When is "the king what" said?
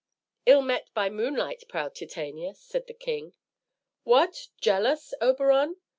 2.87-4.47